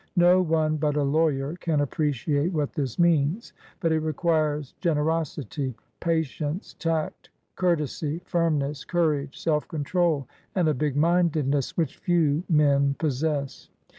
No 0.15 0.41
one 0.41 0.77
but 0.77 0.95
a 0.95 1.03
lawyer 1.03 1.55
can 1.57 1.79
appreciate 1.79 2.51
what 2.51 2.73
this 2.73 2.97
means; 2.97 3.53
but 3.79 3.91
it 3.91 3.99
requires 3.99 4.73
generosity, 4.81 5.75
patience, 5.99 6.73
tact, 6.79 7.29
cour 7.55 7.77
tesy, 7.77 8.25
firmness, 8.25 8.83
courage, 8.83 9.39
self 9.39 9.67
control, 9.67 10.27
and 10.55 10.67
a 10.67 10.73
big 10.73 10.95
mindedness 10.97 11.77
which 11.77 11.97
few 11.97 12.41
men 12.49 12.95
possess. 12.97 13.69